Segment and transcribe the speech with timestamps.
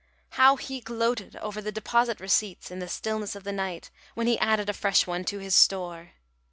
[0.31, 4.39] How he gloated over the deposit receipts in the stillness of the night, when he
[4.39, 6.13] added a fresh one to his store!